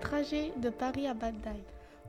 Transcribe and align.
Trajet 0.00 0.52
de 0.56 0.70
Paris 0.70 1.06
à 1.06 1.14
Bagdad. 1.14 1.60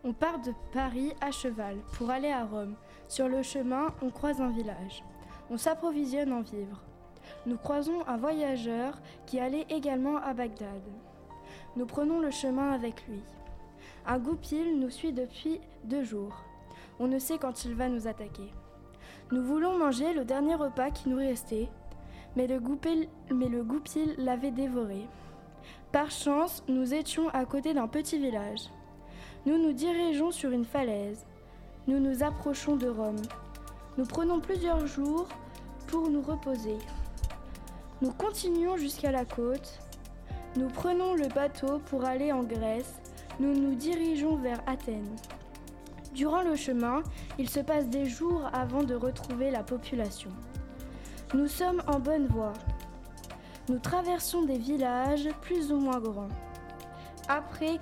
On 0.04 0.14
part 0.14 0.40
de 0.42 0.52
Paris 0.72 1.14
à 1.22 1.32
cheval 1.32 1.78
pour 1.98 2.10
aller 2.10 2.32
à 2.32 2.46
Rome. 2.46 2.76
Sur 3.08 3.28
le 3.28 3.44
chemin, 3.44 3.94
on 4.02 4.10
croise 4.10 4.42
un 4.42 4.52
village. 4.52 5.04
On 5.50 5.58
s'approvisionne 5.58 6.32
en 6.32 6.42
vivres. 6.42 6.82
Nous 7.46 7.58
croisons 7.58 8.06
un 8.08 8.18
voyageur 8.18 9.00
qui 9.26 9.40
allait 9.40 9.66
également 9.70 10.18
à 10.18 10.34
Bagdad. 10.34 10.82
Nous 11.76 11.86
prenons 11.86 12.20
le 12.20 12.32
chemin 12.32 12.72
avec 12.72 13.06
lui. 13.08 13.22
Un 14.06 14.20
goupil 14.20 14.80
nous 14.80 14.90
suit 14.90 15.14
depuis 15.14 15.60
deux 15.84 16.04
jours. 16.04 16.44
On 17.00 17.08
ne 17.08 17.20
sait 17.20 17.38
quand 17.38 17.66
il 17.66 17.76
va 17.76 17.90
nous 17.90 18.08
attaquer. 18.08 18.52
Nous 19.32 19.44
voulons 19.44 19.78
manger 19.78 20.14
le 20.14 20.26
dernier 20.26 20.56
repas 20.56 20.92
qui 20.92 21.10
nous 21.10 21.18
restait, 21.18 21.70
mais 22.36 22.48
le 22.48 22.60
goupil 22.60 23.08
l'avait 24.18 24.52
dévoré. 24.52 25.08
Par 25.94 26.10
chance, 26.10 26.64
nous 26.68 26.96
étions 26.96 27.30
à 27.30 27.46
côté 27.46 27.76
d'un 27.76 27.88
petit 27.88 28.18
village. 28.18 28.62
Nous 29.46 29.60
nous 29.60 29.74
dirigeons 29.74 30.32
sur 30.32 30.50
une 30.50 30.66
falaise. 30.66 31.24
Nous 31.86 32.00
nous 32.00 32.24
approchons 32.24 32.76
de 32.76 32.88
Rome. 32.88 33.22
Nous 34.00 34.06
prenons 34.06 34.40
plusieurs 34.40 34.88
jours 34.88 35.28
pour 35.86 36.10
nous 36.10 36.24
reposer. 36.24 36.80
Nous 38.02 38.12
continuons 38.12 38.76
jusqu'à 38.76 39.12
la 39.12 39.24
côte. 39.24 39.80
Nous 40.58 40.68
prenons 40.68 41.14
le 41.14 41.28
bateau 41.28 41.78
pour 41.86 42.06
aller 42.06 42.32
en 42.32 42.42
Grèce. 42.42 42.96
Nous 43.40 43.54
nous 43.54 43.76
dirigeons 43.76 44.38
vers 44.38 44.64
Athènes. 44.66 45.16
Durant 46.16 46.42
le 46.42 46.56
chemin, 46.56 47.04
il 47.38 47.48
se 47.48 47.60
passe 47.60 47.88
des 47.88 48.08
jours 48.08 48.50
avant 48.52 48.82
de 48.82 48.96
retrouver 48.96 49.52
la 49.52 49.62
population. 49.62 50.32
Nous 51.36 51.48
sommes 51.48 51.84
en 51.86 52.00
bonne 52.00 52.26
voie. 52.26 52.54
Nous 53.70 53.80
traversons 53.80 54.44
des 54.44 54.58
villages 54.58 55.30
plus 55.42 55.72
ou 55.72 55.78
moins 55.78 56.00
grands. 56.00 56.28
Après, 57.30 57.80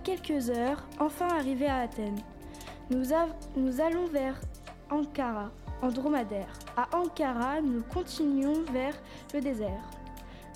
quelques 0.00 0.50
heures, 0.50 0.86
enfin 0.98 1.28
arrivés 1.28 1.68
à 1.68 1.78
Athènes, 1.78 2.20
nous, 2.90 3.04
nous 3.56 3.80
allons 3.80 4.04
vers 4.06 4.38
Ankara, 4.90 5.50
en 5.80 5.88
dromadaire. 5.88 6.52
À 6.76 6.94
Ankara, 6.94 7.62
nous 7.62 7.82
continuons 7.82 8.62
vers 8.72 8.94
le 9.32 9.40
désert. 9.40 9.88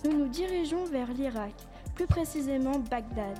Nous 0.04 0.12
nous 0.12 0.28
dirigeons 0.28 0.84
vers 0.84 1.10
l'Irak, 1.14 1.54
plus 1.94 2.06
précisément 2.06 2.78
Bagdad. 2.90 3.38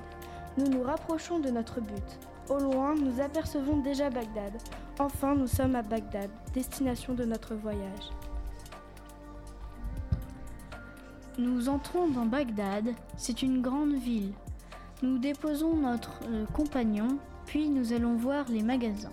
Nous 0.57 0.67
nous 0.67 0.81
rapprochons 0.81 1.37
de 1.37 1.51
notre 1.51 1.81
but. 1.81 2.19
Au 2.49 2.57
loin, 2.57 2.95
nous 2.95 3.21
apercevons 3.21 3.77
déjà 3.77 4.09
Bagdad. 4.09 4.53
Enfin, 4.97 5.35
nous 5.35 5.47
sommes 5.47 5.75
à 5.75 5.83
Bagdad, 5.83 6.31
destination 6.53 7.13
de 7.13 7.25
notre 7.25 7.53
voyage. 7.53 8.09
Nous 11.37 11.67
entrons 11.67 12.07
dans 12.07 12.25
Bagdad, 12.25 12.93
c'est 13.17 13.41
une 13.41 13.61
grande 13.61 13.95
ville. 13.95 14.31
Nous 15.03 15.17
déposons 15.17 15.75
notre 15.75 16.21
euh, 16.29 16.45
compagnon, 16.53 17.17
puis 17.45 17.67
nous 17.67 17.91
allons 17.91 18.15
voir 18.15 18.45
les 18.49 18.63
magasins. 18.63 19.11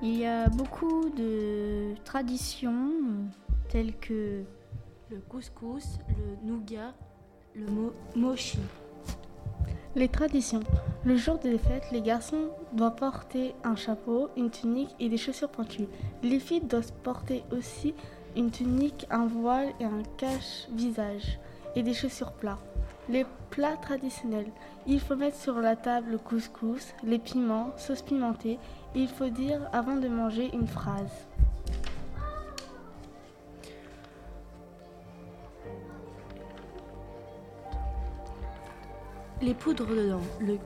Il 0.00 0.16
y 0.16 0.24
a 0.24 0.48
beaucoup 0.48 1.10
de 1.10 1.94
traditions 2.04 2.92
telles 3.68 3.94
que 3.98 4.42
le 5.10 5.18
couscous, 5.28 5.98
le 6.08 6.48
nougat, 6.50 6.94
le 7.54 7.66
mochi. 8.16 8.60
Les 9.94 10.08
traditions. 10.08 10.60
Le 11.04 11.16
jour 11.16 11.38
des 11.38 11.58
fêtes, 11.58 11.90
les 11.92 12.00
garçons 12.00 12.48
doivent 12.72 12.94
porter 12.94 13.54
un 13.64 13.76
chapeau, 13.76 14.28
une 14.36 14.50
tunique 14.50 14.94
et 14.98 15.08
des 15.08 15.16
chaussures 15.18 15.50
pointues. 15.50 15.88
Les 16.22 16.40
filles 16.40 16.62
doivent 16.62 16.92
porter 17.02 17.44
aussi 17.50 17.94
une 18.36 18.50
tunique, 18.50 19.06
un 19.10 19.26
voile 19.26 19.72
et 19.80 19.84
un 19.84 20.02
cache-visage 20.16 21.38
et 21.74 21.82
des 21.82 21.94
chaussures 21.94 22.32
plats. 22.32 22.58
Les 23.08 23.24
plats 23.50 23.76
traditionnels. 23.76 24.50
Il 24.86 25.00
faut 25.00 25.16
mettre 25.16 25.36
sur 25.36 25.60
la 25.60 25.76
table 25.76 26.12
le 26.12 26.18
couscous, 26.18 26.94
les 27.02 27.18
piments, 27.18 27.70
sauce 27.76 28.02
pimentée. 28.02 28.58
Il 28.94 29.08
faut 29.08 29.28
dire 29.28 29.60
avant 29.72 29.96
de 29.96 30.08
manger 30.08 30.50
une 30.52 30.66
phrase. 30.66 31.26
Les 39.40 39.54
poudres 39.54 39.86
dedans. 39.86 40.20
Le, 40.40 40.58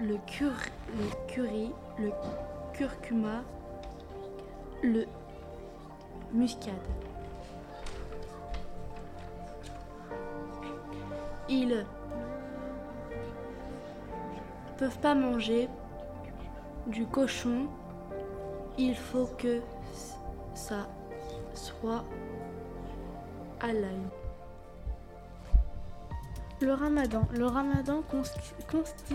le, 0.00 0.16
cur, 0.26 0.52
le 0.98 1.32
curry, 1.32 1.70
le 1.98 2.10
curcuma, 2.72 3.42
le 4.82 5.06
muscade. 6.34 6.74
Ils 11.48 11.86
peuvent 14.76 14.98
pas 14.98 15.14
manger 15.14 15.68
du 16.86 17.06
cochon. 17.06 17.66
Il 18.76 18.96
faut 18.96 19.26
que 19.38 19.60
ça 20.54 20.88
soit 21.54 22.04
à. 23.60 23.68
Le 26.60 26.72
ramadan. 26.72 27.22
Le 27.32 27.46
ramadan 27.46 28.02
consiste 28.10 29.14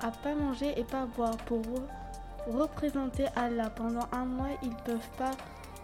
à 0.00 0.10
pas 0.10 0.34
manger 0.34 0.78
et 0.78 0.84
pas 0.84 1.06
boire. 1.06 1.36
Pour 1.38 1.62
représenter 2.48 3.26
Allah 3.36 3.70
pendant 3.70 4.06
un 4.12 4.24
mois, 4.24 4.48
ils 4.62 4.74
peuvent 4.84 5.10
pas 5.16 5.32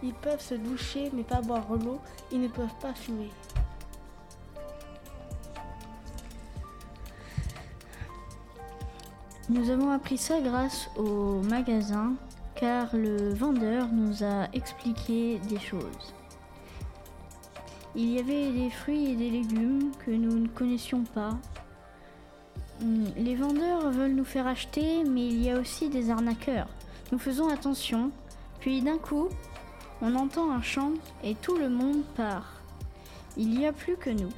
ils 0.03 0.13
peuvent 0.13 0.41
se 0.41 0.55
doucher 0.55 1.09
mais 1.13 1.23
pas 1.23 1.41
boire 1.41 1.65
l'eau. 1.73 1.99
Ils 2.31 2.41
ne 2.41 2.47
peuvent 2.47 2.75
pas 2.81 2.93
fumer. 2.93 3.31
Nous 9.49 9.69
avons 9.71 9.91
appris 9.91 10.17
ça 10.17 10.39
grâce 10.41 10.89
au 10.95 11.41
magasin 11.41 12.13
car 12.55 12.89
le 12.93 13.33
vendeur 13.33 13.87
nous 13.87 14.23
a 14.23 14.47
expliqué 14.53 15.39
des 15.49 15.59
choses. 15.59 16.13
Il 17.95 18.13
y 18.13 18.19
avait 18.19 18.51
des 18.51 18.69
fruits 18.69 19.11
et 19.11 19.15
des 19.15 19.29
légumes 19.29 19.91
que 20.05 20.11
nous 20.11 20.37
ne 20.39 20.47
connaissions 20.47 21.03
pas. 21.03 21.37
Les 23.17 23.35
vendeurs 23.35 23.89
veulent 23.89 24.13
nous 24.13 24.25
faire 24.25 24.45
acheter, 24.45 25.03
mais 25.03 25.27
il 25.27 25.41
y 25.41 25.49
a 25.49 25.59
aussi 25.59 25.89
des 25.89 26.11
arnaqueurs. 26.11 26.67
Nous 27.11 27.17
faisons 27.17 27.49
attention, 27.49 28.11
puis 28.59 28.81
d'un 28.81 28.97
coup, 28.97 29.29
on 30.01 30.15
entend 30.15 30.51
un 30.51 30.61
chant 30.61 30.91
et 31.23 31.35
tout 31.35 31.57
le 31.57 31.69
monde 31.69 32.03
part. 32.15 32.61
Il 33.37 33.49
n'y 33.49 33.65
a 33.65 33.73
plus 33.73 33.95
que 33.95 34.09
nous. 34.09 34.31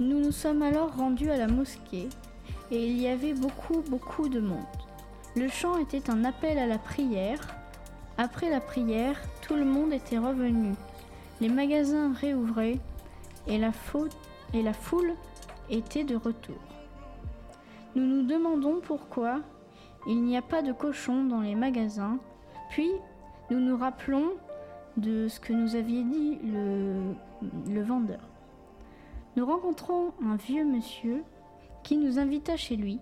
Nous 0.00 0.18
nous 0.18 0.32
sommes 0.32 0.62
alors 0.62 0.96
rendus 0.96 1.30
à 1.30 1.36
la 1.36 1.48
mosquée 1.48 2.08
et 2.70 2.86
il 2.86 3.00
y 3.00 3.08
avait 3.08 3.34
beaucoup, 3.34 3.82
beaucoup 3.88 4.28
de 4.28 4.40
monde. 4.40 4.58
Le 5.36 5.48
chant 5.48 5.78
était 5.78 6.10
un 6.10 6.24
appel 6.24 6.58
à 6.58 6.66
la 6.66 6.78
prière. 6.78 7.40
Après 8.18 8.50
la 8.50 8.60
prière, 8.60 9.20
tout 9.42 9.54
le 9.54 9.64
monde 9.64 9.92
était 9.92 10.18
revenu. 10.18 10.74
Les 11.40 11.48
magasins 11.48 12.12
réouvraient 12.12 12.78
et 13.46 13.58
la, 13.58 13.72
et 14.54 14.62
la 14.62 14.72
foule 14.72 15.14
était 15.70 16.04
de 16.04 16.16
retour. 16.16 16.56
Nous 17.94 18.06
nous 18.06 18.22
demandons 18.22 18.80
pourquoi 18.80 19.40
il 20.06 20.22
n'y 20.22 20.36
a 20.36 20.42
pas 20.42 20.62
de 20.62 20.72
cochons 20.72 21.24
dans 21.24 21.40
les 21.40 21.54
magasins, 21.54 22.18
puis 22.70 22.90
nous 23.52 23.60
nous 23.60 23.76
rappelons 23.76 24.30
de 24.96 25.28
ce 25.28 25.38
que 25.38 25.52
nous 25.52 25.76
aviez 25.76 26.04
dit 26.04 26.38
le, 26.42 27.82
vendeur. 27.82 28.20
Nous 29.36 29.44
rencontrons 29.44 30.14
un 30.24 30.36
vieux 30.36 30.64
monsieur 30.64 31.22
qui 31.82 31.98
nous 31.98 32.18
invita 32.18 32.56
chez 32.56 32.76
lui. 32.76 32.98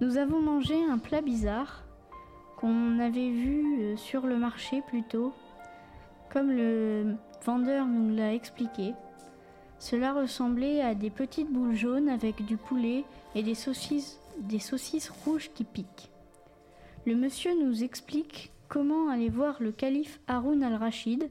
Nous 0.00 0.16
avons 0.16 0.40
mangé 0.40 0.74
un 0.90 0.98
plat 0.98 1.20
bizarre 1.20 1.84
qu'on 2.56 2.98
avait 2.98 3.30
vu 3.30 3.78
euh, 3.78 3.96
sur 3.96 4.26
le 4.26 4.36
marché 4.36 4.82
plus 4.88 5.04
tôt, 5.04 5.32
comme 6.32 6.50
le 6.50 7.14
vendeur 7.44 7.86
nous 7.86 8.16
l'a 8.16 8.34
expliqué. 8.34 8.94
Cela 9.78 10.12
ressemblait 10.12 10.80
à 10.80 10.96
des 10.96 11.10
petites 11.10 11.52
boules 11.52 11.76
jaunes 11.76 12.08
avec 12.08 12.44
du 12.44 12.56
poulet 12.56 13.04
et 13.36 13.44
des 13.44 13.54
saucisses, 13.54 14.18
des 14.38 14.58
saucisses 14.58 15.12
rouges 15.24 15.52
qui 15.54 15.62
piquent. 15.62 16.10
Le 17.06 17.14
monsieur 17.14 17.52
nous 17.64 17.84
explique 17.84 18.52
comment 18.72 19.10
aller 19.10 19.28
voir 19.28 19.62
le 19.62 19.70
calife 19.70 20.18
Haroun 20.26 20.62
al-Rachid, 20.62 21.28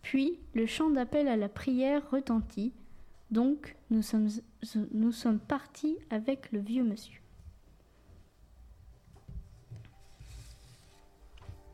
puis 0.00 0.38
le 0.54 0.64
chant 0.64 0.88
d'appel 0.88 1.28
à 1.28 1.36
la 1.36 1.50
prière 1.50 2.10
retentit, 2.10 2.72
donc 3.30 3.76
nous 3.90 4.00
sommes, 4.00 4.28
nous 4.90 5.12
sommes 5.12 5.40
partis 5.40 5.98
avec 6.08 6.50
le 6.52 6.58
vieux 6.58 6.82
monsieur. 6.82 7.20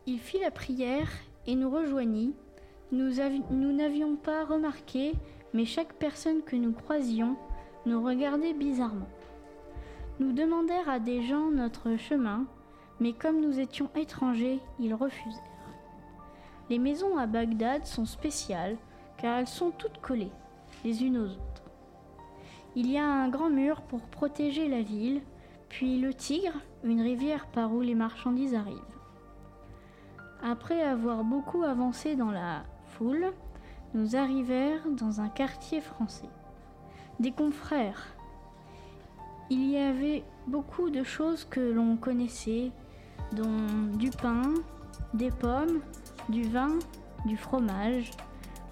Il 0.08 0.18
fit 0.18 0.40
la 0.40 0.50
prière 0.50 1.08
et 1.46 1.54
nous 1.54 1.70
rejoignit. 1.70 2.34
Nous 2.90 3.72
n'avions 3.72 4.16
pas 4.16 4.44
remarqué, 4.44 5.12
mais 5.54 5.66
chaque 5.66 5.94
personne 5.94 6.42
que 6.42 6.56
nous 6.56 6.72
croisions 6.72 7.36
nous 7.84 8.02
regardait 8.02 8.54
bizarrement. 8.54 9.08
Nous 10.18 10.32
demandèrent 10.32 10.88
à 10.88 10.98
des 10.98 11.22
gens 11.22 11.52
notre 11.52 11.96
chemin, 11.96 12.46
mais 13.00 13.12
comme 13.12 13.40
nous 13.40 13.60
étions 13.60 13.90
étrangers, 13.94 14.60
ils 14.78 14.94
refusèrent. 14.94 15.42
Les 16.68 16.78
maisons 16.78 17.16
à 17.16 17.26
Bagdad 17.26 17.86
sont 17.86 18.06
spéciales 18.06 18.76
car 19.18 19.38
elles 19.38 19.46
sont 19.46 19.70
toutes 19.70 20.00
collées, 20.00 20.32
les 20.84 21.04
unes 21.04 21.18
aux 21.18 21.30
autres. 21.30 21.62
Il 22.74 22.90
y 22.90 22.98
a 22.98 23.06
un 23.06 23.28
grand 23.28 23.50
mur 23.50 23.80
pour 23.82 24.02
protéger 24.02 24.68
la 24.68 24.82
ville, 24.82 25.22
puis 25.68 25.98
le 25.98 26.12
Tigre, 26.12 26.60
une 26.84 27.00
rivière 27.00 27.46
par 27.46 27.72
où 27.72 27.80
les 27.80 27.94
marchandises 27.94 28.54
arrivent. 28.54 28.76
Après 30.42 30.82
avoir 30.82 31.24
beaucoup 31.24 31.62
avancé 31.62 32.16
dans 32.16 32.30
la 32.30 32.64
foule, 32.88 33.32
nous 33.94 34.16
arrivèrent 34.16 34.86
dans 34.90 35.20
un 35.20 35.28
quartier 35.28 35.80
français. 35.80 36.28
Des 37.18 37.32
confrères. 37.32 38.06
Il 39.48 39.70
y 39.70 39.78
avait 39.78 40.24
beaucoup 40.46 40.90
de 40.90 41.02
choses 41.02 41.44
que 41.44 41.60
l'on 41.60 41.96
connaissait, 41.96 42.72
dont 43.32 43.96
du 43.96 44.10
pain, 44.10 44.54
des 45.14 45.30
pommes, 45.30 45.80
du 46.28 46.42
vin, 46.42 46.78
du 47.24 47.36
fromage. 47.36 48.10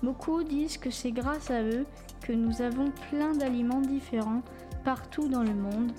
Beaucoup 0.02 0.42
disent 0.42 0.78
que 0.78 0.90
c'est 0.90 1.12
grâce 1.12 1.50
à 1.50 1.62
eux 1.62 1.86
que 2.22 2.32
nous 2.32 2.62
avons 2.62 2.90
plein 3.10 3.32
d'aliments 3.32 3.80
différents 3.80 4.42
partout 4.84 5.28
dans 5.28 5.42
le 5.42 5.54
monde. 5.54 5.92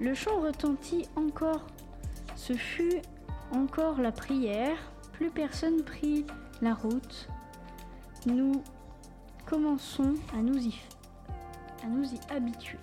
Le 0.00 0.14
chant 0.14 0.40
retentit 0.40 1.08
encore. 1.16 1.66
Ce 2.34 2.52
fut 2.52 3.00
encore 3.52 4.00
la 4.00 4.12
prière. 4.12 4.76
Plus 5.12 5.30
personne 5.30 5.82
prit 5.82 6.26
la 6.60 6.74
route. 6.74 7.28
Nous 8.26 8.62
commençons 9.46 10.14
à 10.36 10.42
nous 10.42 10.58
y, 10.58 10.74
à 11.82 11.86
nous 11.86 12.04
y 12.04 12.18
habituer. 12.30 12.78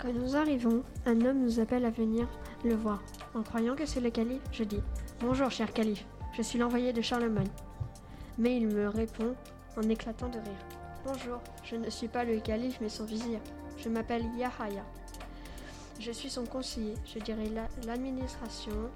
Quand 0.00 0.12
nous 0.12 0.36
arrivons, 0.36 0.84
un 1.06 1.20
homme 1.22 1.42
nous 1.42 1.58
appelle 1.58 1.84
à 1.84 1.90
venir 1.90 2.28
le 2.64 2.76
voir. 2.76 3.02
En 3.34 3.42
croyant 3.42 3.74
que 3.74 3.84
c'est 3.84 4.00
le 4.00 4.10
calife, 4.10 4.42
je 4.52 4.62
dis 4.62 4.80
Bonjour, 5.18 5.50
cher 5.50 5.72
calife, 5.72 6.06
je 6.36 6.42
suis 6.42 6.56
l'envoyé 6.56 6.92
de 6.92 7.02
Charlemagne. 7.02 7.50
Mais 8.38 8.56
il 8.56 8.68
me 8.68 8.88
répond 8.88 9.34
en 9.76 9.82
éclatant 9.88 10.28
de 10.28 10.38
rire 10.38 10.66
Bonjour, 11.04 11.40
je 11.64 11.74
ne 11.74 11.90
suis 11.90 12.06
pas 12.06 12.22
le 12.22 12.38
calife 12.38 12.78
mais 12.80 12.88
son 12.88 13.06
vizir. 13.06 13.40
Je 13.76 13.88
m'appelle 13.88 14.24
Yahaya. 14.36 14.84
Je 15.98 16.12
suis 16.12 16.30
son 16.30 16.46
conseiller, 16.46 16.94
je 17.04 17.18
dirais 17.18 17.50
l'administration. 17.84 18.90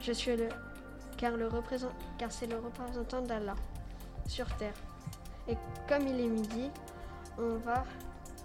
Je 0.00 0.12
suis 0.12 0.36
le 0.36 0.48
car, 1.18 1.36
le 1.36 1.48
représent, 1.48 1.92
car 2.16 2.32
c'est 2.32 2.46
le 2.46 2.56
représentant 2.56 3.20
d'Allah 3.20 3.56
sur 4.26 4.46
terre. 4.56 4.74
Et 5.48 5.56
comme 5.86 6.06
il 6.06 6.18
est 6.18 6.28
midi, 6.28 6.70
on 7.38 7.56
va 7.56 7.84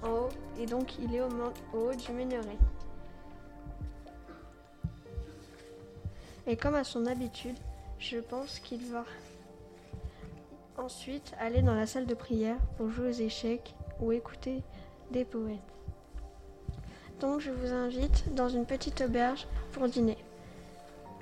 haut 0.10 0.30
et 0.60 0.66
donc 0.66 0.98
il 1.00 1.14
est 1.16 1.22
au, 1.22 1.30
au 1.74 1.90
haut 1.90 1.96
du 1.96 2.12
minaret. 2.12 2.58
Et 6.46 6.58
comme 6.58 6.76
à 6.76 6.84
son 6.84 7.06
habitude, 7.06 7.58
je 8.00 8.18
pense 8.18 8.60
qu'il 8.60 8.86
va 8.92 9.06
ensuite 10.78 11.34
aller 11.40 11.62
dans 11.62 11.76
la 11.76 11.88
salle 11.88 12.06
de 12.06 12.14
prière 12.14 12.58
pour 12.78 12.90
jouer 12.90 13.10
aux 13.10 13.12
échecs 13.12 13.76
ou 14.02 14.12
écouter 14.12 14.62
des 15.12 15.24
poètes. 15.24 15.60
Donc 17.20 17.40
je 17.40 17.52
vous 17.52 17.72
invite 17.72 18.34
dans 18.36 18.50
une 18.50 18.66
petite 18.66 19.02
auberge 19.02 19.48
pour 19.72 19.88
dîner. 19.88 20.18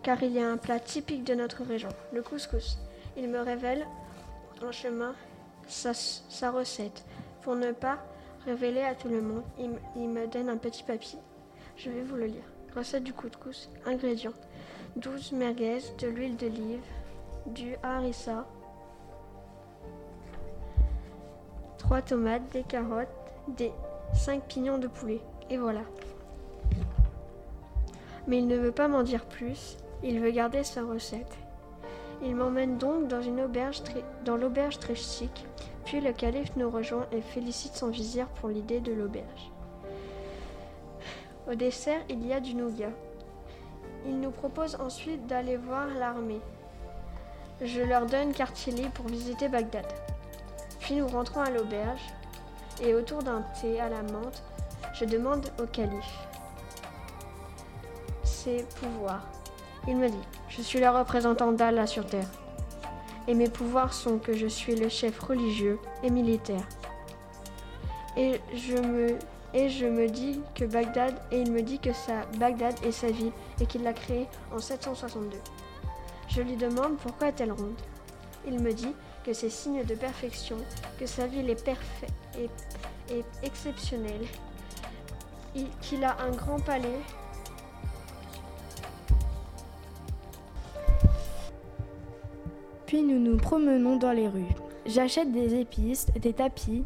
Car 0.01 0.23
il 0.23 0.31
y 0.31 0.39
a 0.39 0.49
un 0.49 0.57
plat 0.57 0.79
typique 0.79 1.23
de 1.23 1.35
notre 1.35 1.63
région, 1.63 1.89
le 2.11 2.23
couscous. 2.23 2.79
Il 3.15 3.29
me 3.29 3.39
révèle 3.39 3.85
en 4.65 4.71
chemin 4.71 5.13
sa 5.67 6.51
recette. 6.51 7.05
Pour 7.43 7.55
ne 7.55 7.71
pas 7.71 7.99
révéler 8.45 8.81
à 8.81 8.95
tout 8.95 9.07
le 9.07 9.21
monde, 9.21 9.43
il, 9.59 10.09
me 10.09 10.27
donne 10.27 10.49
un 10.49 10.57
petit 10.57 10.83
papier. 10.83 11.19
Je 11.77 11.89
vais 11.89 12.01
vous 12.01 12.15
le 12.15 12.25
lire. 12.25 12.43
Recette 12.75 13.03
du 13.03 13.13
couscous. 13.13 13.69
Ingrédients 13.85 14.33
12 14.95 15.33
merguez, 15.33 15.79
de 15.99 16.07
l'huile 16.07 16.35
d'olive, 16.35 16.83
du 17.45 17.75
harissa, 17.81 18.45
3 21.77 22.01
tomates, 22.01 22.51
des 22.51 22.63
carottes, 22.63 23.07
des 23.47 23.71
5 24.13 24.43
pignons 24.43 24.77
de 24.77 24.87
poulet. 24.87 25.21
Et 25.49 25.57
voilà. 25.57 25.81
Mais 28.27 28.39
il 28.39 28.47
ne 28.47 28.57
veut 28.57 28.71
pas 28.71 28.87
m'en 28.87 29.03
dire 29.03 29.25
plus, 29.25 29.77
il 30.03 30.19
veut 30.19 30.31
garder 30.31 30.63
sa 30.63 30.83
recette. 30.83 31.37
Il 32.23 32.35
m'emmène 32.35 32.77
donc 32.77 33.07
dans 33.07 33.21
une 33.21 33.41
auberge 33.41 33.81
dans 34.25 34.37
l'auberge 34.37 34.77
très 34.77 34.95
chic, 34.95 35.45
puis 35.85 36.01
le 36.01 36.13
calife 36.13 36.55
nous 36.55 36.69
rejoint 36.69 37.07
et 37.11 37.21
félicite 37.21 37.75
son 37.75 37.89
vizir 37.89 38.27
pour 38.27 38.49
l'idée 38.49 38.79
de 38.79 38.93
l'auberge. 38.93 39.51
Au 41.49 41.55
dessert, 41.55 42.01
il 42.09 42.25
y 42.25 42.33
a 42.33 42.39
du 42.39 42.53
nougat. 42.53 42.91
Il 44.05 44.19
nous 44.19 44.31
propose 44.31 44.75
ensuite 44.75 45.27
d'aller 45.27 45.57
voir 45.57 45.87
l'armée. 45.87 46.41
Je 47.61 47.81
leur 47.81 48.05
donne 48.05 48.33
quartier 48.33 48.73
libre 48.73 48.91
pour 48.91 49.07
visiter 49.07 49.47
Bagdad. 49.47 49.85
Puis 50.79 50.95
nous 50.95 51.07
rentrons 51.07 51.41
à 51.41 51.49
l'auberge 51.49 52.01
et 52.81 52.93
autour 52.93 53.21
d'un 53.21 53.43
thé 53.61 53.79
à 53.79 53.89
la 53.89 54.01
menthe, 54.01 54.41
je 54.93 55.05
demande 55.05 55.47
au 55.61 55.65
calife 55.65 56.27
ses 58.41 58.65
pouvoirs. 58.79 59.27
Il 59.87 59.97
me 59.97 60.09
dit, 60.09 60.27
je 60.49 60.61
suis 60.61 60.79
le 60.79 60.89
représentant 60.89 61.51
d'Allah 61.51 61.85
sur 61.85 62.05
terre. 62.05 62.27
Et 63.27 63.33
mes 63.33 63.49
pouvoirs 63.49 63.93
sont 63.93 64.17
que 64.17 64.33
je 64.33 64.47
suis 64.47 64.75
le 64.75 64.89
chef 64.89 65.19
religieux 65.19 65.79
et 66.03 66.09
militaire. 66.09 66.67
Et 68.17 68.41
je 68.53 68.75
me 68.75 69.17
et 69.53 69.69
je 69.69 69.85
me 69.85 70.07
dis 70.07 70.39
que 70.55 70.63
Bagdad, 70.63 71.13
et 71.31 71.41
il 71.41 71.51
me 71.51 71.61
dit 71.61 71.79
que 71.79 71.91
ça, 71.91 72.25
Bagdad 72.37 72.73
est 72.85 72.93
sa 72.93 73.11
ville 73.11 73.33
et 73.59 73.65
qu'il 73.65 73.83
l'a 73.83 73.91
créée 73.91 74.27
en 74.53 74.59
762. 74.59 75.37
Je 76.29 76.41
lui 76.41 76.55
demande 76.55 76.97
pourquoi 76.97 77.27
est-elle 77.27 77.51
ronde. 77.51 77.75
Il 78.47 78.59
me 78.59 78.71
dit 78.71 78.95
que 79.25 79.33
c'est 79.33 79.49
signe 79.49 79.83
de 79.83 79.93
perfection, 79.93 80.55
que 80.97 81.05
sa 81.05 81.27
ville 81.27 81.49
est 81.49 81.67
et, 82.39 82.49
et 83.13 83.25
exceptionnelle, 83.43 84.25
qu'il 85.81 86.03
a 86.05 86.15
un 86.21 86.31
grand 86.31 86.59
palais. 86.59 86.99
Puis 92.91 93.03
nous 93.03 93.19
nous 93.19 93.37
promenons 93.37 93.95
dans 93.95 94.11
les 94.11 94.27
rues. 94.27 94.53
J'achète 94.85 95.31
des 95.31 95.55
épices, 95.55 96.07
des 96.07 96.33
tapis, 96.33 96.83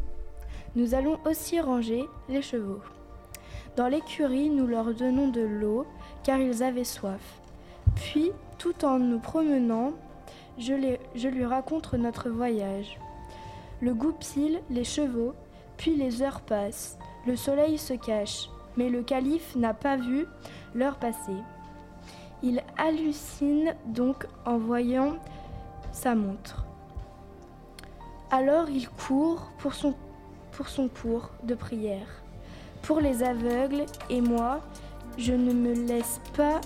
nous 0.76 0.94
allons 0.94 1.18
aussi 1.26 1.60
ranger 1.60 2.04
les 2.28 2.42
chevaux. 2.42 2.78
Dans 3.74 3.88
l'écurie, 3.88 4.48
nous 4.48 4.68
leur 4.68 4.94
donnons 4.94 5.26
de 5.26 5.40
l'eau 5.40 5.84
car 6.22 6.38
ils 6.38 6.62
avaient 6.62 6.84
soif. 6.84 7.40
Puis, 7.96 8.30
tout 8.56 8.84
en 8.84 9.00
nous 9.00 9.18
promenant, 9.18 9.94
je, 10.58 10.74
lui 11.26 11.44
raconte 11.44 11.92
notre 11.94 12.30
voyage. 12.30 13.00
Le 13.80 13.92
goupille 13.92 14.60
les 14.70 14.84
chevaux, 14.84 15.34
puis 15.76 15.96
les 15.96 16.22
heures 16.22 16.42
passent. 16.42 16.96
Le 17.26 17.34
soleil 17.34 17.78
se 17.78 17.94
cache, 17.94 18.48
mais 18.76 18.90
le 18.90 19.02
calife 19.02 19.56
n'a 19.56 19.74
pas 19.74 19.96
vu 19.96 20.24
l'heure 20.72 20.98
passer. 20.98 21.42
Il 22.44 22.62
hallucine 22.78 23.74
donc 23.86 24.24
en 24.44 24.56
voyant 24.56 25.16
sa 25.96 26.14
montre. 26.14 26.66
Alors 28.30 28.68
il 28.68 28.88
court 28.88 29.50
pour 29.58 29.72
son 29.72 29.94
pour 30.52 30.68
son 30.68 30.88
cours 30.88 31.30
de 31.42 31.54
prière. 31.54 32.22
Pour 32.82 33.00
les 33.00 33.22
aveugles 33.22 33.84
et 34.08 34.20
moi, 34.20 34.60
je 35.18 35.32
ne 35.32 35.52
me 35.52 35.72
laisse 35.74 36.20
pas 36.36 36.60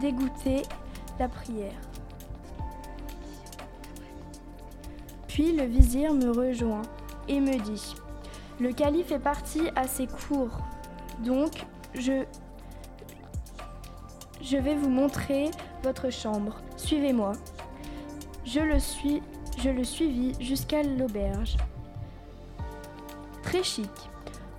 dégoûter 0.00 0.62
la 1.18 1.28
prière. 1.28 1.80
Puis 5.28 5.52
le 5.52 5.64
vizir 5.64 6.12
me 6.12 6.30
rejoint 6.30 6.82
et 7.28 7.40
me 7.40 7.58
dit, 7.58 7.94
le 8.60 8.72
calife 8.72 9.10
est 9.12 9.18
parti 9.18 9.62
à 9.74 9.86
ses 9.86 10.06
cours, 10.06 10.58
donc 11.20 11.66
je, 11.94 12.24
je 14.40 14.56
vais 14.56 14.74
vous 14.74 14.90
montrer 14.90 15.50
votre 15.82 16.10
chambre. 16.10 16.56
Suivez-moi. 16.76 17.32
Je 18.46 18.60
le 18.60 18.78
suis, 18.78 19.22
je 19.58 19.70
le 19.70 19.82
suivis 19.82 20.32
jusqu'à 20.40 20.82
l'auberge 20.82 21.56
très 23.46 23.62
chic, 23.62 23.90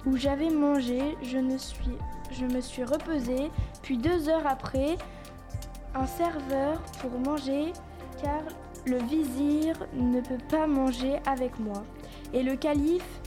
où 0.06 0.16
j'avais 0.16 0.50
mangé, 0.50 1.18
je 1.22 1.38
me 1.40 2.62
suis, 2.62 2.84
reposée, 2.84 3.52
puis 3.82 3.98
deux 3.98 4.30
heures 4.30 4.48
après, 4.48 4.98
un 5.94 6.06
serveur 6.06 6.82
pour 7.02 7.12
manger, 7.20 7.74
car 8.22 8.44
le 8.86 8.98
vizir 9.00 9.76
ne 9.94 10.22
peut 10.22 10.38
pas 10.50 10.68
manger 10.68 11.20
avec 11.26 11.60
moi. 11.60 11.84
Et 12.34 12.44
le 12.44 12.56
calife 12.56 13.20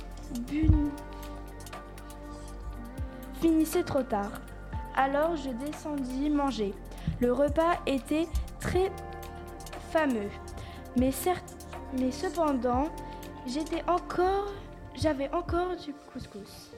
finissait 3.41 3.85
trop 3.85 4.03
tard. 4.03 4.33
Alors 4.97 5.37
je 5.37 5.51
descendis 5.51 6.31
manger. 6.31 6.75
Le 7.21 7.33
repas 7.33 7.79
était 7.87 8.27
très 8.61 8.91
fameux. 9.91 10.31
Mais, 10.97 11.13
certes, 11.13 11.57
mais 11.99 12.11
cependant, 12.11 12.89
j'étais 13.47 13.83
encore 13.89 14.49
j'avais 14.95 15.33
encore 15.33 15.77
du 15.77 15.93
couscous. 16.13 16.73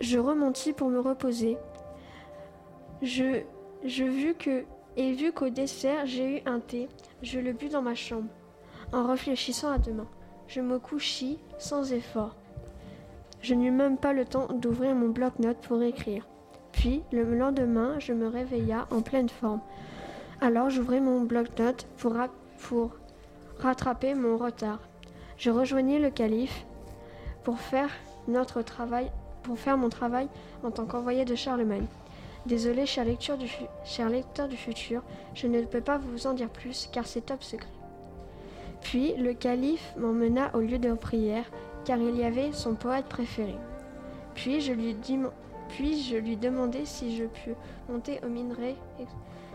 Je 0.00 0.18
remontis 0.18 0.72
pour 0.72 0.88
me 0.88 0.98
reposer. 0.98 1.56
Je 3.02 3.42
je 3.84 4.32
que, 4.32 4.64
et 4.96 5.12
vu 5.12 5.32
qu'au 5.32 5.48
dessert 5.48 6.04
j'ai 6.04 6.38
eu 6.38 6.42
un 6.44 6.60
thé, 6.60 6.88
je 7.22 7.38
le 7.38 7.52
bus 7.52 7.70
dans 7.70 7.82
ma 7.82 7.94
chambre. 7.94 8.28
En 8.92 9.06
réfléchissant 9.06 9.70
à 9.70 9.78
demain, 9.78 10.08
je 10.48 10.60
me 10.60 10.78
couchis 10.78 11.38
sans 11.58 11.92
effort. 11.92 12.34
Je 13.40 13.54
n'eus 13.54 13.70
même 13.70 13.96
pas 13.96 14.12
le 14.12 14.26
temps 14.26 14.48
d'ouvrir 14.52 14.94
mon 14.94 15.08
bloc-notes 15.08 15.60
pour 15.62 15.82
écrire. 15.82 16.26
Puis, 16.80 17.02
le 17.12 17.24
lendemain, 17.36 17.98
je 17.98 18.14
me 18.14 18.26
réveilla 18.26 18.86
en 18.90 19.02
pleine 19.02 19.28
forme. 19.28 19.60
Alors, 20.40 20.70
j'ouvris 20.70 21.02
mon 21.02 21.20
bloc-notes 21.20 21.86
pour, 21.98 22.16
pour 22.58 22.92
rattraper 23.58 24.14
mon 24.14 24.38
retard. 24.38 24.78
Je 25.36 25.50
rejoignis 25.50 25.98
le 25.98 26.08
calife 26.08 26.64
pour 27.44 27.60
faire 27.60 27.90
notre 28.28 28.62
travail, 28.62 29.12
pour 29.42 29.58
faire 29.58 29.76
mon 29.76 29.90
travail 29.90 30.28
en 30.62 30.70
tant 30.70 30.86
qu'envoyé 30.86 31.26
de 31.26 31.34
Charlemagne. 31.34 31.84
Désolé, 32.46 32.86
cher, 32.86 33.04
lecteur 33.04 33.36
du, 33.36 34.56
futur, 34.56 35.02
je 35.34 35.48
ne 35.48 35.60
peux 35.60 35.82
pas 35.82 35.98
vous 35.98 36.26
en 36.26 36.32
dire 36.32 36.48
plus 36.48 36.88
car 36.90 37.06
c'est 37.06 37.26
top 37.26 37.42
secret. 37.42 37.68
Puis 38.80 39.12
le 39.18 39.34
calife 39.34 39.92
m'emmena 39.98 40.50
au 40.54 40.60
lieu 40.60 40.78
de 40.78 40.94
prière 40.94 41.44
car 41.84 41.98
il 41.98 42.16
y 42.16 42.24
avait 42.24 42.52
son 42.52 42.74
poète 42.74 43.04
préféré. 43.04 43.56
Puis 44.34 44.62
je 44.62 44.72
lui, 44.72 44.94
dis, 44.94 45.18
puis 45.72 46.02
je 46.02 46.16
lui 46.16 46.36
demandai 46.36 46.84
si 46.84 47.16
je 47.16 47.24
pus 47.24 47.54
monter 47.88 48.20
au 48.24 48.28
minerai. 48.28 48.76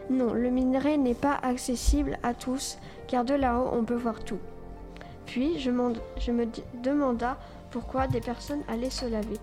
Non, 0.09 0.33
le 0.33 0.49
minerai 0.49 0.97
n'est 0.97 1.15
pas 1.15 1.39
accessible 1.41 2.17
à 2.23 2.33
tous 2.33 2.77
car 3.07 3.25
de 3.25 3.33
là-haut 3.33 3.69
on 3.73 3.83
peut 3.83 3.95
voir 3.95 4.23
tout. 4.23 4.39
Puis 5.25 5.59
je, 5.59 5.71
me 5.71 6.45
demanda 6.83 7.37
pourquoi 7.71 8.07
des 8.07 8.21
personnes 8.21 8.61
allaient 8.67 8.89
se 8.89 9.05
laver. 9.05 9.39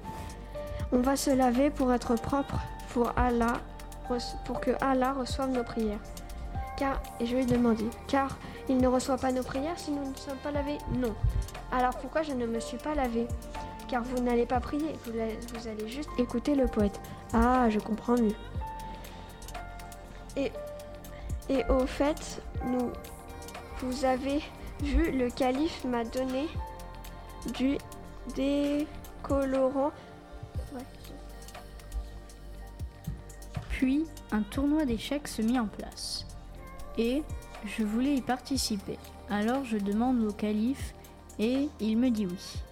On 0.92 0.98
va 0.98 1.16
se 1.16 1.30
laver 1.30 1.70
pour 1.70 1.92
être 1.92 2.14
propre, 2.14 2.60
pour 2.92 3.12
Allah, 3.16 3.54
pour 4.44 4.60
que 4.60 4.70
Allah 4.80 5.12
reçoive 5.12 5.50
nos 5.50 5.64
prières. 5.64 6.00
Car, 6.76 7.02
et 7.20 7.26
je 7.26 7.34
lui 7.34 7.42
ai 7.42 7.46
demandé, 7.46 7.84
car 8.06 8.36
il 8.68 8.78
ne 8.78 8.86
reçoit 8.86 9.18
pas 9.18 9.32
nos 9.32 9.42
prières 9.42 9.78
si 9.78 9.90
nous 9.90 10.08
ne 10.08 10.14
sommes 10.14 10.38
pas 10.38 10.50
lavés? 10.50 10.78
Non. 10.94 11.14
Alors 11.72 11.96
pourquoi 11.96 12.22
je 12.22 12.32
ne 12.32 12.46
me 12.46 12.60
suis 12.60 12.78
pas 12.78 12.94
lavé? 12.94 13.26
Car 13.92 14.02
vous 14.04 14.22
n'allez 14.22 14.46
pas 14.46 14.58
prier, 14.58 14.94
vous, 15.04 15.68
allez 15.68 15.86
juste 15.86 16.08
écouter 16.16 16.54
le 16.54 16.66
poète. 16.66 16.98
Ah, 17.34 17.68
je 17.68 17.78
comprends 17.78 18.16
mieux. 18.16 18.34
Et, 20.34 20.50
et 21.50 21.62
au 21.66 21.86
fait, 21.86 22.40
nous, 22.64 22.90
vous 23.82 24.06
avez 24.06 24.40
vu, 24.82 25.10
le 25.12 25.28
calife 25.28 25.84
m'a 25.84 26.04
donné 26.04 26.48
du 27.52 27.76
décolorant. 28.34 29.92
Puis, 33.68 34.06
un 34.30 34.40
tournoi 34.40 34.86
d'échecs 34.86 35.28
se 35.28 35.42
mit 35.42 35.60
en 35.60 35.66
place. 35.66 36.24
Et 36.96 37.22
je 37.66 37.84
voulais 37.84 38.14
y 38.14 38.22
participer. 38.22 38.98
Alors 39.28 39.66
je 39.66 39.76
demande 39.76 40.24
au 40.24 40.32
calife 40.32 40.94
et 41.38 41.68
il 41.78 41.98
me 41.98 42.08
dit 42.08 42.26
oui. 42.26 42.62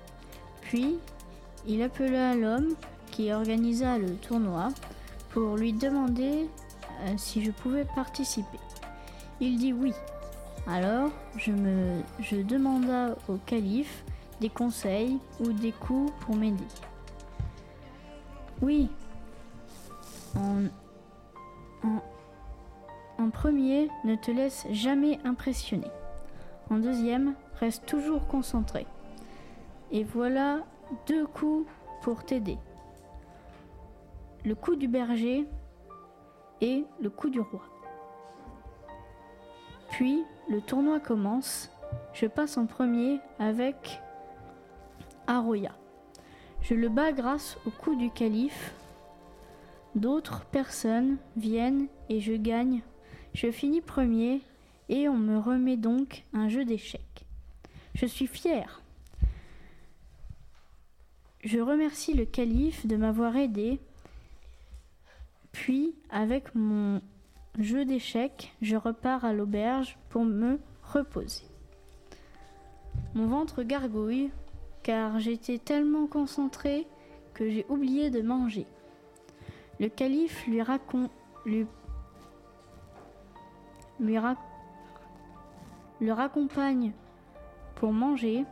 Puis, 0.70 1.00
il 1.66 1.82
appela 1.82 2.36
l'homme 2.36 2.76
qui 3.10 3.32
organisa 3.32 3.98
le 3.98 4.14
tournoi 4.14 4.68
pour 5.30 5.56
lui 5.56 5.72
demander 5.72 6.48
euh, 7.02 7.14
si 7.16 7.42
je 7.42 7.50
pouvais 7.50 7.84
participer. 7.96 8.60
Il 9.40 9.58
dit 9.58 9.72
oui. 9.72 9.92
Alors, 10.68 11.10
je, 11.36 11.50
me, 11.50 12.02
demanda 12.44 13.16
au 13.28 13.34
calife 13.46 14.04
des 14.40 14.48
conseils 14.48 15.18
ou 15.40 15.50
des 15.50 15.72
coups 15.72 16.12
pour 16.20 16.36
m'aider. 16.36 16.62
Oui, 18.62 18.88
en 20.36 20.68
premier, 23.32 23.88
ne 24.04 24.14
te 24.14 24.30
laisse 24.30 24.68
jamais 24.70 25.18
impressionner. 25.24 25.90
En 26.70 26.78
deuxième, 26.78 27.34
reste 27.58 27.86
toujours 27.86 28.28
concentré. 28.28 28.86
Et 29.92 30.04
voilà 30.04 30.64
deux 31.06 31.26
coups 31.26 31.68
pour 32.02 32.24
t'aider. 32.24 32.58
Le 34.44 34.54
coup 34.54 34.76
du 34.76 34.88
berger 34.88 35.46
et 36.60 36.84
le 37.00 37.10
coup 37.10 37.28
du 37.28 37.40
roi. 37.40 37.62
Puis 39.90 40.24
le 40.48 40.60
tournoi 40.60 41.00
commence. 41.00 41.70
Je 42.12 42.26
passe 42.26 42.56
en 42.56 42.66
premier 42.66 43.18
avec 43.38 44.00
Aroya. 45.26 45.74
Je 46.62 46.74
le 46.74 46.88
bats 46.88 47.12
grâce 47.12 47.58
au 47.66 47.70
coup 47.70 47.96
du 47.96 48.10
calife. 48.10 48.74
D'autres 49.94 50.44
personnes 50.44 51.16
viennent 51.36 51.88
et 52.08 52.20
je 52.20 52.34
gagne. 52.34 52.82
Je 53.34 53.50
finis 53.50 53.80
premier 53.80 54.40
et 54.88 55.08
on 55.08 55.16
me 55.16 55.38
remet 55.38 55.76
donc 55.76 56.24
un 56.32 56.48
jeu 56.48 56.64
d'échecs. 56.64 57.26
Je 57.94 58.06
suis 58.06 58.26
fier. 58.26 58.79
Je 61.42 61.58
remercie 61.58 62.12
le 62.12 62.26
calife 62.26 62.86
de 62.86 62.96
m'avoir 62.96 63.36
aidé. 63.36 63.80
Puis, 65.52 65.94
avec 66.10 66.54
mon 66.54 67.00
jeu 67.58 67.86
d'échecs, 67.86 68.54
je 68.60 68.76
repars 68.76 69.24
à 69.24 69.32
l'auberge 69.32 69.96
pour 70.10 70.24
me 70.24 70.60
reposer. 70.82 71.44
Mon 73.14 73.26
ventre 73.26 73.62
gargouille 73.62 74.30
car 74.82 75.18
j'étais 75.18 75.58
tellement 75.58 76.06
concentré 76.06 76.86
que 77.32 77.48
j'ai 77.48 77.64
oublié 77.68 78.10
de 78.10 78.20
manger. 78.20 78.66
Le 79.78 79.88
calife 79.88 80.46
lui 80.46 80.60
raconte 80.60 81.10
lui, 81.46 81.66
lui 83.98 84.18
le 86.00 86.12
raccompagne 86.12 86.92
pour 87.76 87.92
manger 87.92 88.44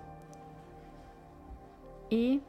et 2.10 2.40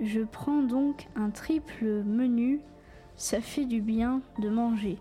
je 0.00 0.20
prends 0.20 0.62
donc 0.62 1.08
un 1.14 1.30
triple 1.30 2.02
menu, 2.04 2.60
ça 3.16 3.40
fait 3.40 3.66
du 3.66 3.80
bien 3.80 4.22
de 4.38 4.48
manger. 4.48 4.98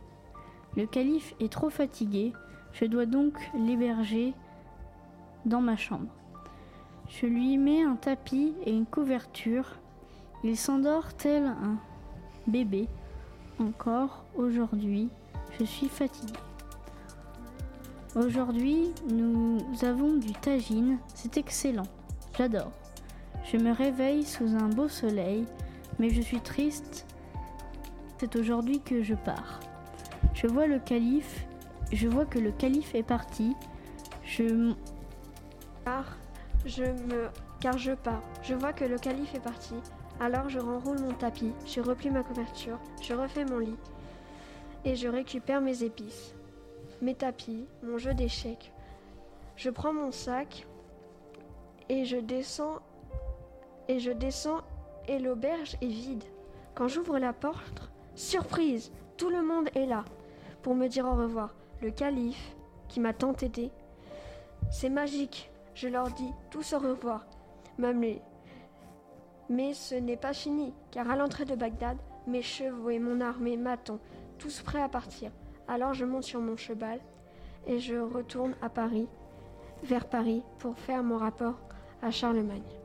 Le 0.76 0.86
calife 0.86 1.34
est 1.40 1.52
trop 1.52 1.70
fatigué, 1.70 2.34
je 2.74 2.86
dois 2.86 3.06
donc 3.06 3.34
l'héberger 3.56 4.34
dans 5.46 5.62
ma 5.62 5.78
chambre. 5.78 6.10
Je 7.08 7.26
lui 7.26 7.58
mets 7.58 7.82
un 7.82 7.96
tapis 7.96 8.54
et 8.66 8.72
une 8.72 8.86
couverture. 8.86 9.80
Il 10.44 10.56
s'endort 10.56 11.14
tel 11.14 11.46
un 11.46 11.78
bébé. 12.46 12.88
Encore 13.58 14.24
aujourd'hui, 14.38 15.10
je 15.60 15.66
suis 15.66 15.88
fatiguée. 15.88 16.34
Aujourd'hui, 18.16 18.94
nous 19.10 19.60
avons 19.84 20.14
du 20.14 20.34
tagine, 20.34 20.98
c'est 21.14 21.38
excellent, 21.38 21.88
j'adore. 22.38 22.72
Je 23.52 23.58
me 23.58 23.74
réveille 23.74 24.24
sous 24.24 24.56
un 24.56 24.70
beau 24.70 24.88
soleil, 24.88 25.46
mais 25.98 26.10
je 26.10 26.22
suis 26.22 26.40
triste. 26.40 27.06
C'est 28.18 28.36
aujourd'hui 28.36 28.82
que 28.82 29.02
je 29.02 29.16
pars. 29.16 29.60
Je 30.34 30.48
vois 30.48 30.68
le 30.68 30.80
calife, 30.80 31.46
je 31.92 32.08
vois 32.08 32.26
que 32.26 32.40
le 32.40 32.52
calife 32.52 32.94
est 32.96 33.04
parti. 33.04 33.56
Je 34.24 34.74
pars, 35.84 36.18
je 36.66 36.84
me 36.84 37.30
car 37.60 37.78
je 37.78 37.94
pars. 37.94 38.22
Je 38.44 38.54
vois 38.54 38.74
que 38.74 38.86
le 38.86 38.98
calife 38.98 39.34
est 39.36 39.44
parti. 39.44 39.76
Alors 40.20 40.50
je 40.50 40.60
renroule 40.60 41.00
mon 41.00 41.14
tapis, 41.14 41.54
je 41.66 41.82
replie 41.82 42.10
ma 42.10 42.24
couverture, 42.24 42.80
je 43.02 43.14
refais 43.14 43.46
mon 43.46 43.60
lit 43.60 43.78
et 44.86 44.96
je 44.96 45.08
récupère 45.08 45.62
mes 45.62 45.84
épices 45.84 46.34
mes 47.02 47.16
tapis, 47.16 47.66
mon 47.84 47.98
jeu 47.98 48.14
d'échecs. 48.14 48.72
Je 49.56 49.70
prends 49.70 49.94
mon 49.94 50.12
sac 50.12 50.66
et 51.88 52.06
je 52.06 52.18
descends 52.18 52.80
et 53.90 54.00
je 54.00 54.12
descends 54.12 54.62
et 55.10 55.20
l'auberge 55.20 55.76
est 55.82 55.88
vide. 55.88 56.24
Quand 56.76 56.88
j'ouvre 56.88 57.18
la 57.18 57.34
porte, 57.34 57.90
surprise, 58.16 58.92
tout 59.18 59.30
le 59.30 59.42
monde 59.42 59.68
est 59.76 59.88
là 59.88 60.06
pour 60.62 60.76
me 60.76 60.88
dire 60.88 61.06
au 61.06 61.16
revoir. 61.16 61.56
Le 61.82 61.90
calife 61.90 62.56
qui 62.88 63.00
m'a 63.00 63.14
tant 63.14 63.34
aidé. 63.42 63.72
C'est 64.72 64.90
magique, 64.90 65.50
je 65.74 65.88
leur 65.88 66.10
dis 66.12 66.32
tous 66.52 66.74
au 66.74 66.80
revoir, 66.80 67.26
même 67.78 68.02
les. 68.02 68.22
Mais 69.50 69.74
ce 69.74 69.96
n'est 69.96 70.18
pas 70.18 70.34
fini, 70.34 70.74
car 70.92 71.10
à 71.10 71.16
l'entrée 71.16 71.46
de 71.46 71.56
Bagdad, 71.56 71.98
mes 72.28 72.44
chevaux 72.44 72.92
et 72.92 73.00
mon 73.00 73.22
armée 73.22 73.58
m'attendent, 73.58 74.00
tous 74.38 74.62
prêts 74.62 74.82
à 74.82 74.90
partir. 74.90 75.32
Alors 75.68 75.94
je 75.94 76.06
monte 76.06 76.24
sur 76.24 76.42
mon 76.42 76.58
cheval 76.58 77.00
et 77.66 77.80
je 77.80 77.96
retourne 77.96 78.56
à 78.62 78.70
Paris, 78.70 79.08
vers 79.82 80.08
Paris, 80.08 80.44
pour 80.60 80.78
faire 80.78 81.02
mon 81.02 81.18
rapport 81.18 81.60
à 82.04 82.12
Charlemagne. 82.12 82.79